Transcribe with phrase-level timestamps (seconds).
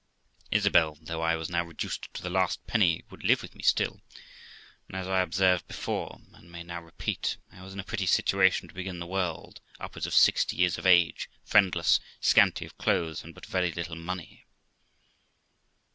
[0.49, 4.01] Isabel, though I was now reduced to the last penny, would live with me still,
[4.87, 8.67] and, as I observed before and may now repeat, I was in a pretty situation
[8.67, 13.35] to begin the world upwards of sixty years of age, friendless, scanty of clothes, and
[13.35, 14.47] but very little money.